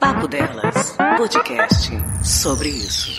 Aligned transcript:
Papo 0.00 0.26
Delas, 0.26 0.96
podcast 1.18 1.90
sobre 2.24 2.70
isso. 2.70 3.10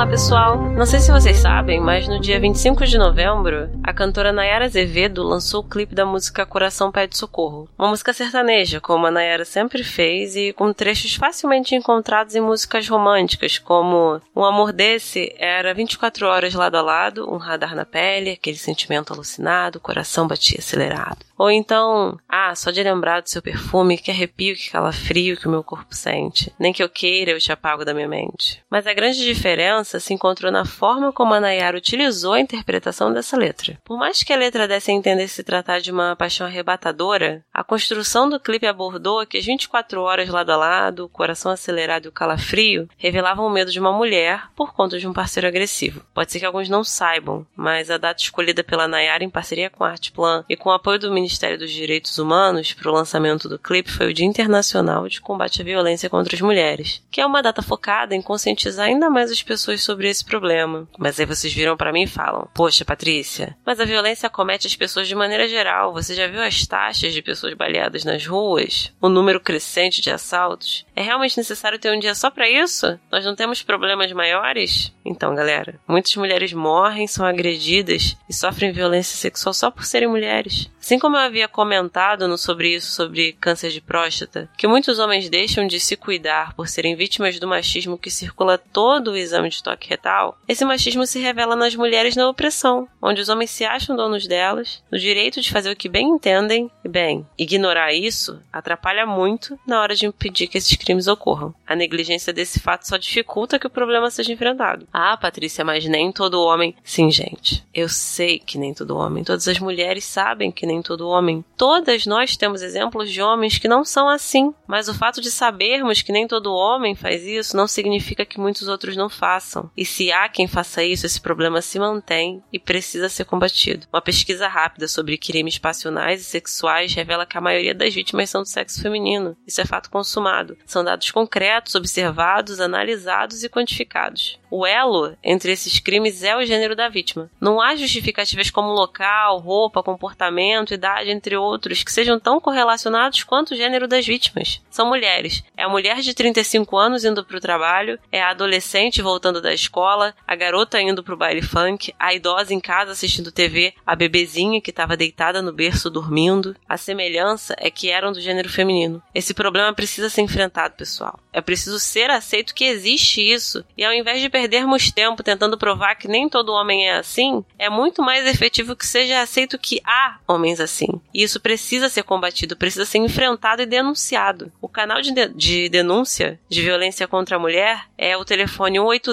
Olá 0.00 0.08
pessoal, 0.08 0.56
não 0.56 0.86
sei 0.86 0.98
se 0.98 1.12
vocês 1.12 1.36
sabem, 1.36 1.78
mas 1.78 2.08
no 2.08 2.18
dia 2.18 2.40
25 2.40 2.86
de 2.86 2.96
novembro, 2.96 3.68
a 3.82 3.92
cantora 3.92 4.32
Nayara 4.32 4.64
Azevedo 4.64 5.22
lançou 5.22 5.60
o 5.60 5.68
clipe 5.68 5.94
da 5.94 6.06
música 6.06 6.46
Coração 6.46 6.90
Pede 6.90 7.18
Socorro. 7.18 7.68
Uma 7.78 7.88
música 7.88 8.14
sertaneja, 8.14 8.80
como 8.80 9.06
a 9.06 9.10
Nayara 9.10 9.44
sempre 9.44 9.84
fez, 9.84 10.34
e 10.36 10.54
com 10.54 10.72
trechos 10.72 11.16
facilmente 11.16 11.74
encontrados 11.74 12.34
em 12.34 12.40
músicas 12.40 12.88
românticas, 12.88 13.58
como 13.58 14.22
Um 14.34 14.42
Amor 14.42 14.72
Desse 14.72 15.34
era 15.36 15.74
24 15.74 16.26
horas 16.26 16.54
lado 16.54 16.76
a 16.76 16.80
lado, 16.80 17.30
um 17.30 17.36
radar 17.36 17.76
na 17.76 17.84
pele, 17.84 18.30
aquele 18.30 18.56
sentimento 18.56 19.12
alucinado, 19.12 19.78
coração 19.78 20.26
batia 20.26 20.60
acelerado. 20.60 21.26
Ou 21.40 21.50
então, 21.50 22.18
ah, 22.28 22.54
só 22.54 22.70
de 22.70 22.82
lembrar 22.82 23.22
do 23.22 23.30
seu 23.30 23.40
perfume, 23.40 23.96
que 23.96 24.10
arrepio, 24.10 24.54
que 24.54 24.68
calafrio 24.68 25.38
que 25.38 25.48
o 25.48 25.50
meu 25.50 25.64
corpo 25.64 25.94
sente. 25.94 26.52
Nem 26.58 26.70
que 26.70 26.82
eu 26.82 26.88
queira, 26.88 27.30
eu 27.30 27.38
te 27.38 27.50
apago 27.50 27.82
da 27.82 27.94
minha 27.94 28.06
mente. 28.06 28.62
Mas 28.70 28.86
a 28.86 28.92
grande 28.92 29.24
diferença 29.24 29.89
se 29.98 30.14
encontrou 30.14 30.52
na 30.52 30.64
forma 30.64 31.12
como 31.12 31.34
a 31.34 31.40
Nayara 31.40 31.76
utilizou 31.76 32.34
a 32.34 32.40
interpretação 32.40 33.12
dessa 33.12 33.36
letra. 33.36 33.78
Por 33.84 33.98
mais 33.98 34.22
que 34.22 34.32
a 34.32 34.36
letra 34.36 34.68
desse 34.68 34.90
a 34.90 34.94
entender 34.94 35.26
se 35.28 35.42
tratar 35.42 35.80
de 35.80 35.90
uma 35.90 36.14
paixão 36.14 36.46
arrebatadora, 36.46 37.44
a 37.52 37.64
construção 37.64 38.28
do 38.28 38.38
clipe 38.38 38.66
abordou 38.66 39.26
que 39.26 39.38
as 39.38 39.44
24 39.44 40.02
horas 40.02 40.28
lado 40.28 40.50
a 40.50 40.56
lado, 40.56 41.04
o 41.06 41.08
coração 41.08 41.50
acelerado 41.50 42.04
e 42.04 42.08
o 42.08 42.12
calafrio 42.12 42.88
revelavam 42.96 43.46
o 43.46 43.50
medo 43.50 43.70
de 43.70 43.80
uma 43.80 43.92
mulher 43.92 44.42
por 44.54 44.74
conta 44.74 44.98
de 44.98 45.08
um 45.08 45.12
parceiro 45.12 45.48
agressivo. 45.48 46.04
Pode 46.12 46.30
ser 46.30 46.40
que 46.40 46.46
alguns 46.46 46.68
não 46.68 46.84
saibam, 46.84 47.46
mas 47.56 47.90
a 47.90 47.96
data 47.96 48.20
escolhida 48.20 48.62
pela 48.62 48.88
Nayara 48.88 49.24
em 49.24 49.30
parceria 49.30 49.70
com 49.70 49.84
a 49.84 49.90
Artplan 49.90 50.44
e 50.48 50.56
com 50.56 50.68
o 50.68 50.72
apoio 50.72 50.98
do 50.98 51.12
Ministério 51.12 51.58
dos 51.58 51.70
Direitos 51.70 52.18
Humanos 52.18 52.72
para 52.72 52.90
o 52.90 52.94
lançamento 52.94 53.48
do 53.48 53.58
clipe 53.58 53.90
foi 53.90 54.10
o 54.10 54.14
Dia 54.14 54.26
Internacional 54.26 55.08
de 55.08 55.20
Combate 55.20 55.62
à 55.62 55.64
Violência 55.64 56.10
contra 56.10 56.34
as 56.34 56.40
Mulheres, 56.40 57.02
que 57.10 57.20
é 57.20 57.26
uma 57.26 57.42
data 57.42 57.62
focada 57.62 58.14
em 58.14 58.22
conscientizar 58.22 58.86
ainda 58.86 59.08
mais 59.08 59.30
as 59.30 59.42
pessoas 59.42 59.69
sobre 59.78 60.08
esse 60.08 60.24
problema. 60.24 60.88
Mas 60.98 61.18
aí 61.18 61.26
vocês 61.26 61.52
viram 61.52 61.76
para 61.76 61.92
mim 61.92 62.04
e 62.04 62.06
falam: 62.08 62.48
Poxa, 62.54 62.84
Patrícia, 62.84 63.56
mas 63.64 63.80
a 63.80 63.84
violência 63.84 64.26
acomete 64.26 64.66
as 64.66 64.76
pessoas 64.76 65.08
de 65.08 65.14
maneira 65.14 65.48
geral. 65.48 65.92
Você 65.92 66.14
já 66.14 66.26
viu 66.26 66.42
as 66.42 66.66
taxas 66.66 67.12
de 67.12 67.22
pessoas 67.22 67.54
baleadas 67.54 68.04
nas 68.04 68.26
ruas? 68.26 68.92
O 69.00 69.08
número 69.08 69.40
crescente 69.40 70.00
de 70.00 70.10
assaltos? 70.10 70.84
É 70.94 71.02
realmente 71.02 71.36
necessário 71.36 71.78
ter 71.78 71.94
um 71.94 71.98
dia 71.98 72.14
só 72.14 72.30
para 72.30 72.48
isso? 72.48 72.98
Nós 73.10 73.24
não 73.24 73.34
temos 73.34 73.62
problemas 73.62 74.12
maiores? 74.12 74.92
Então, 75.04 75.34
galera, 75.34 75.80
muitas 75.88 76.14
mulheres 76.16 76.52
morrem, 76.52 77.06
são 77.06 77.24
agredidas 77.24 78.16
e 78.28 78.34
sofrem 78.34 78.72
violência 78.72 79.16
sexual 79.16 79.54
só 79.54 79.70
por 79.70 79.84
serem 79.84 80.08
mulheres. 80.08 80.70
Assim 80.80 80.98
como 80.98 81.16
eu 81.16 81.20
havia 81.20 81.48
comentado 81.48 82.26
no 82.26 82.38
sobre 82.38 82.74
isso, 82.74 82.92
sobre 82.92 83.32
câncer 83.32 83.70
de 83.70 83.80
próstata, 83.80 84.48
que 84.56 84.66
muitos 84.66 84.98
homens 84.98 85.28
deixam 85.28 85.66
de 85.66 85.78
se 85.78 85.96
cuidar 85.96 86.54
por 86.54 86.68
serem 86.68 86.96
vítimas 86.96 87.38
do 87.38 87.46
machismo 87.46 87.98
que 87.98 88.10
circula 88.10 88.58
todo 88.58 89.12
o 89.12 89.16
exame 89.16 89.48
de 89.48 89.59
toque 89.62 89.88
retal, 89.88 90.38
esse 90.48 90.64
machismo 90.64 91.06
se 91.06 91.18
revela 91.18 91.56
nas 91.56 91.74
mulheres 91.74 92.16
na 92.16 92.28
opressão, 92.28 92.88
onde 93.00 93.20
os 93.20 93.28
homens 93.28 93.50
se 93.50 93.64
acham 93.64 93.96
donos 93.96 94.26
delas, 94.26 94.82
no 94.90 94.98
direito 94.98 95.40
de 95.40 95.50
fazer 95.50 95.70
o 95.70 95.76
que 95.76 95.88
bem 95.88 96.08
entendem, 96.08 96.70
e 96.84 96.88
bem, 96.88 97.26
ignorar 97.38 97.92
isso 97.92 98.40
atrapalha 98.52 99.06
muito 99.06 99.58
na 99.66 99.80
hora 99.80 99.94
de 99.94 100.06
impedir 100.06 100.46
que 100.46 100.58
esses 100.58 100.76
crimes 100.76 101.06
ocorram. 101.06 101.54
A 101.66 101.74
negligência 101.74 102.32
desse 102.32 102.60
fato 102.60 102.86
só 102.86 102.96
dificulta 102.96 103.58
que 103.58 103.66
o 103.66 103.70
problema 103.70 104.10
seja 104.10 104.32
enfrentado. 104.32 104.86
Ah, 104.92 105.16
Patrícia, 105.16 105.64
mas 105.64 105.84
nem 105.86 106.12
todo 106.12 106.42
homem. 106.42 106.74
Sim, 106.82 107.10
gente, 107.10 107.64
eu 107.74 107.88
sei 107.88 108.38
que 108.38 108.58
nem 108.58 108.74
todo 108.74 108.96
homem. 108.96 109.24
Todas 109.24 109.46
as 109.48 109.58
mulheres 109.58 110.04
sabem 110.04 110.50
que 110.50 110.66
nem 110.66 110.82
todo 110.82 111.08
homem. 111.08 111.44
Todas 111.56 112.06
nós 112.06 112.36
temos 112.36 112.62
exemplos 112.62 113.10
de 113.10 113.22
homens 113.22 113.58
que 113.58 113.68
não 113.68 113.84
são 113.84 114.08
assim, 114.08 114.54
mas 114.66 114.88
o 114.88 114.94
fato 114.94 115.20
de 115.20 115.30
sabermos 115.30 116.02
que 116.02 116.12
nem 116.12 116.26
todo 116.26 116.52
homem 116.52 116.94
faz 116.94 117.24
isso 117.24 117.56
não 117.56 117.66
significa 117.66 118.24
que 118.24 118.40
muitos 118.40 118.68
outros 118.68 118.96
não 118.96 119.08
façam. 119.08 119.49
E 119.76 119.84
se 119.84 120.12
há 120.12 120.28
quem 120.28 120.46
faça 120.46 120.84
isso, 120.84 121.06
esse 121.06 121.20
problema 121.20 121.60
se 121.62 121.78
mantém 121.78 122.42
e 122.52 122.58
precisa 122.58 123.08
ser 123.08 123.24
combatido. 123.24 123.86
Uma 123.92 124.02
pesquisa 124.02 124.46
rápida 124.46 124.86
sobre 124.86 125.18
crimes 125.18 125.58
passionais 125.58 126.20
e 126.20 126.24
sexuais 126.24 126.94
revela 126.94 127.26
que 127.26 127.36
a 127.36 127.40
maioria 127.40 127.74
das 127.74 127.94
vítimas 127.94 128.30
são 128.30 128.42
do 128.42 128.48
sexo 128.48 128.82
feminino. 128.82 129.36
Isso 129.46 129.60
é 129.60 129.64
fato 129.64 129.90
consumado. 129.90 130.56
São 130.66 130.84
dados 130.84 131.10
concretos, 131.10 131.74
observados, 131.74 132.60
analisados 132.60 133.42
e 133.42 133.48
quantificados. 133.48 134.38
O 134.50 134.66
elo 134.66 135.16
entre 135.22 135.52
esses 135.52 135.78
crimes 135.78 136.24
é 136.24 136.36
o 136.36 136.44
gênero 136.44 136.74
da 136.74 136.88
vítima. 136.88 137.30
Não 137.40 137.60
há 137.60 137.76
justificativas 137.76 138.50
como 138.50 138.72
local, 138.72 139.38
roupa, 139.38 139.82
comportamento, 139.82 140.74
idade, 140.74 141.10
entre 141.10 141.36
outros, 141.36 141.84
que 141.84 141.92
sejam 141.92 142.18
tão 142.18 142.40
correlacionados 142.40 143.22
quanto 143.22 143.52
o 143.52 143.56
gênero 143.56 143.86
das 143.86 144.06
vítimas. 144.06 144.60
São 144.68 144.88
mulheres. 144.88 145.44
É 145.56 145.62
a 145.62 145.68
mulher 145.68 146.00
de 146.00 146.12
35 146.12 146.76
anos 146.76 147.04
indo 147.04 147.24
para 147.24 147.36
o 147.36 147.40
trabalho, 147.40 147.98
é 148.10 148.20
a 148.20 148.30
adolescente 148.30 149.00
voltando 149.00 149.39
da 149.40 149.52
escola, 149.52 150.14
a 150.26 150.34
garota 150.34 150.80
indo 150.80 151.02
para 151.02 151.14
o 151.14 151.16
baile 151.16 151.42
funk, 151.42 151.94
a 151.98 152.14
idosa 152.14 152.52
em 152.54 152.60
casa 152.60 152.92
assistindo 152.92 153.32
TV, 153.32 153.74
a 153.86 153.94
bebezinha 153.96 154.60
que 154.60 154.70
estava 154.70 154.96
deitada 154.96 155.42
no 155.42 155.52
berço 155.52 155.90
dormindo. 155.90 156.56
A 156.68 156.76
semelhança 156.76 157.54
é 157.58 157.70
que 157.70 157.90
eram 157.90 158.12
do 158.12 158.20
gênero 158.20 158.48
feminino. 158.48 159.02
Esse 159.14 159.34
problema 159.34 159.72
precisa 159.74 160.08
ser 160.08 160.22
enfrentado, 160.22 160.74
pessoal. 160.74 161.18
É 161.32 161.40
preciso 161.40 161.78
ser 161.78 162.10
aceito 162.10 162.54
que 162.54 162.64
existe 162.64 163.20
isso. 163.20 163.64
E 163.76 163.84
ao 163.84 163.92
invés 163.92 164.20
de 164.20 164.28
perdermos 164.28 164.90
tempo 164.90 165.22
tentando 165.22 165.58
provar 165.58 165.94
que 165.94 166.08
nem 166.08 166.28
todo 166.28 166.52
homem 166.52 166.88
é 166.88 166.98
assim, 166.98 167.44
é 167.58 167.68
muito 167.68 168.02
mais 168.02 168.26
efetivo 168.26 168.76
que 168.76 168.86
seja 168.86 169.20
aceito 169.20 169.58
que 169.58 169.80
há 169.84 170.18
homens 170.26 170.60
assim. 170.60 171.00
E 171.14 171.22
isso 171.22 171.40
precisa 171.40 171.88
ser 171.88 172.02
combatido, 172.02 172.56
precisa 172.56 172.84
ser 172.84 172.98
enfrentado 172.98 173.62
e 173.62 173.66
denunciado. 173.66 174.52
O 174.60 174.68
canal 174.68 175.00
de, 175.00 175.12
de 175.28 175.68
denúncia 175.68 176.38
de 176.48 176.62
violência 176.62 177.06
contra 177.06 177.36
a 177.36 177.38
mulher 177.38 177.86
é 177.96 178.16
o 178.16 178.24
telefone 178.24 178.78
180 178.78 179.10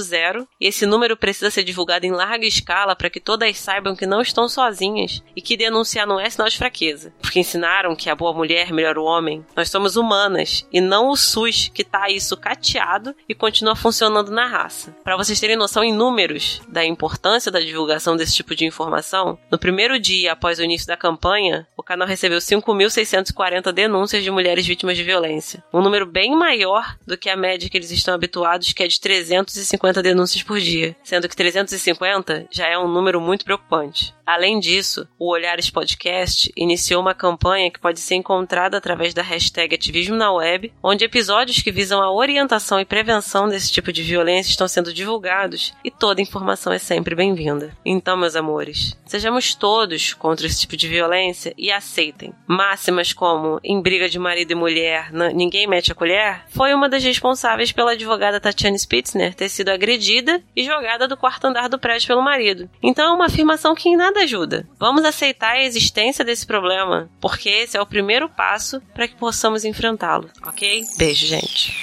e 0.60 0.68
esse 0.68 0.86
número 0.86 1.16
precisa 1.16 1.52
ser 1.52 1.64
divulgado 1.64 2.06
em 2.06 2.12
larga 2.12 2.46
escala 2.46 2.96
para 2.96 3.10
que 3.10 3.20
todas 3.20 3.58
saibam 3.58 3.96
que 3.96 4.06
não 4.06 4.22
estão 4.22 4.48
sozinhas 4.48 5.24
e 5.36 5.42
que 5.42 5.58
denunciar 5.58 6.08
não 6.08 6.20
é 6.20 6.30
sinal 6.30 6.48
de 6.48 6.58
fraqueza. 6.58 7.14
Porque 7.22 7.40
ensinaram 7.40 7.96
que 7.96 8.10
a 8.10 8.16
boa 8.16 8.34
mulher 8.34 8.72
melhora 8.72 9.00
o 9.00 9.06
homem. 9.06 9.46
Nós 9.56 9.70
somos 9.70 9.96
humanas 9.96 10.66
e 10.72 10.82
não 10.82 11.10
o 11.10 11.16
SUS 11.16 11.70
que 11.74 11.84
tá 11.84 12.10
isso 12.10 12.36
cateado 12.38 13.16
e 13.28 13.36
continua 13.36 13.76
funcionando 13.76 14.32
na 14.32 14.46
raça. 14.46 14.96
Para 15.04 15.18
vocês 15.18 15.40
terem 15.40 15.56
noção 15.56 15.84
em 15.84 15.94
números 15.94 16.62
da 16.68 16.86
importância 16.86 17.52
da 17.52 17.60
divulgação 17.60 18.16
desse 18.16 18.36
tipo 18.36 18.56
de 18.56 18.66
informação, 18.66 19.38
no 19.52 19.58
primeiro 19.58 20.00
dia 20.00 20.34
após 20.34 20.60
o 20.60 20.64
início 20.64 20.88
da 20.88 20.98
campanha, 20.98 21.68
canal 21.88 22.06
recebeu 22.06 22.40
5.640 22.40 23.72
denúncias 23.72 24.22
de 24.22 24.30
mulheres 24.30 24.68
vítimas 24.68 24.98
de 24.98 25.04
violência. 25.04 25.64
Um 25.74 25.82
número 25.82 26.06
bem 26.06 26.36
maior 26.36 26.98
do 27.08 27.18
que 27.18 27.30
a 27.30 27.38
média 27.38 27.70
que 27.70 27.78
eles 27.78 27.92
estão 27.92 28.14
habituados, 28.14 28.74
que 28.74 28.84
é 28.84 28.88
de 28.88 29.00
350 29.00 30.04
denúncias 30.04 30.44
por 30.44 30.60
dia, 30.60 30.98
sendo 31.02 31.30
que 31.30 31.36
350 31.36 32.48
já 32.52 32.68
é 32.68 32.78
um 32.78 32.90
número 32.90 33.22
muito 33.22 33.46
preocupante. 33.46 34.17
Além 34.28 34.60
disso, 34.60 35.08
o 35.18 35.32
Olhares 35.32 35.70
Podcast 35.70 36.52
iniciou 36.54 37.02
uma 37.02 37.14
campanha 37.14 37.72
que 37.72 37.80
pode 37.80 38.02
ser 38.02 38.16
encontrada 38.16 38.76
através 38.78 39.14
da 39.14 39.22
hashtag 39.22 39.74
Ativismo 39.74 40.18
na 40.18 40.34
Web, 40.34 40.74
onde 40.84 41.06
episódios 41.06 41.62
que 41.62 41.72
visam 41.72 42.02
a 42.02 42.12
orientação 42.12 42.78
e 42.78 42.84
prevenção 42.84 43.48
desse 43.48 43.72
tipo 43.72 43.90
de 43.90 44.04
violência 44.04 44.50
estão 44.50 44.68
sendo 44.68 44.94
divulgados 44.94 45.74
e 45.82 45.90
toda 45.90 46.22
informação 46.22 46.74
é 46.74 46.78
sempre 46.78 47.16
bem-vinda. 47.16 47.72
Então, 47.86 48.18
meus 48.18 48.36
amores, 48.36 49.00
sejamos 49.06 49.56
todos 49.56 50.14
contra 50.14 50.46
esse 50.46 50.60
tipo 50.60 50.76
de 50.76 50.90
violência 50.90 51.54
e 51.58 51.72
aceitem. 51.72 52.34
Máximas 52.46 53.14
como 53.14 53.62
em 53.64 53.82
briga 53.82 54.10
de 54.10 54.20
marido 54.20 54.52
e 54.52 54.56
mulher, 54.56 55.10
ninguém 55.34 55.68
mete 55.68 55.94
a 55.94 55.96
colher, 55.96 56.44
foi 56.50 56.74
uma 56.74 56.90
das 56.90 57.02
responsáveis 57.02 57.72
pela 57.72 57.94
advogada 57.94 58.42
Tatiana 58.42 58.78
Spitzner 58.78 59.34
ter 59.34 59.48
sido 59.48 59.70
agredida 59.70 60.44
e 60.54 60.66
jogada 60.66 61.08
do 61.08 61.16
quarto 61.16 61.48
andar 61.48 61.70
do 61.70 61.80
prédio 61.80 62.10
pelo 62.10 62.22
marido. 62.22 62.70
Então 62.84 63.10
é 63.10 63.14
uma 63.14 63.28
afirmação 63.28 63.74
que 63.74 63.88
em 63.88 63.96
nada 63.96 64.17
ajuda. 64.18 64.68
Vamos 64.80 65.06
aceitar 65.06 65.54
a 65.54 65.64
existência 65.64 66.24
desse 66.24 66.46
problema, 66.46 67.10
porque 67.20 67.50
esse 67.50 67.78
é 67.78 67.82
o 67.82 67.86
primeiro 67.86 68.30
passo 68.30 68.82
para 68.94 69.08
que 69.08 69.16
possamos 69.16 69.66
enfrentá-lo, 69.66 70.30
ok? 70.46 70.84
Beijo, 70.98 71.28
gente. 71.28 71.76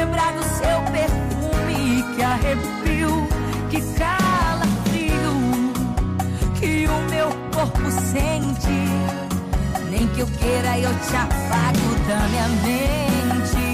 lembrar 0.00 0.32
do 0.32 0.42
seu 0.44 0.80
perfume 0.92 2.02
que 2.14 2.22
arrepio, 2.22 3.28
que 3.70 3.80
calafrio, 3.98 5.34
que 6.58 6.86
o 6.86 7.00
meu 7.10 7.28
corpo 7.52 7.90
sente. 7.90 8.78
Nem 9.90 10.08
que 10.08 10.20
eu 10.20 10.26
queira, 10.26 10.78
eu 10.78 10.90
te 11.00 11.16
apago 11.16 11.94
da 12.08 12.28
minha 12.28 12.48
mente. 12.64 13.70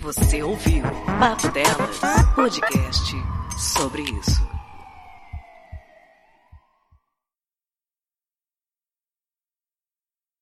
Você 0.00 0.42
ouviu 0.42 0.82
Papo 1.18 1.48
Delas, 1.48 2.00
podcast 2.34 3.16
sobre 3.56 4.02
isso. 4.02 4.49